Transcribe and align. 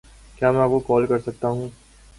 کیا 0.37 0.51
میں 0.51 0.61
آپ 0.61 0.69
کو 0.69 0.79
کال 0.87 1.05
کر 1.07 1.19
سکتا 1.21 1.47
ہوں 1.47 1.69